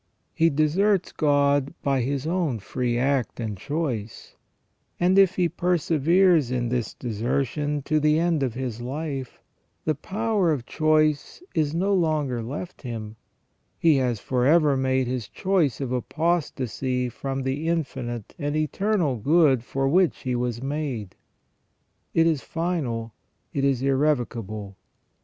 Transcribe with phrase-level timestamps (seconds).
[0.33, 4.35] He deserts God by his own free act and choice,
[4.99, 9.39] and if he perseveres in this desertion to the end of his life,
[9.85, 13.15] the power of choice is no longer left him;
[13.77, 19.63] he has for ever made his choice of apostasy from the infinite and eternal good
[19.63, 21.15] for which he was made;
[22.15, 23.13] it is final,
[23.53, 24.77] it is irrevocable.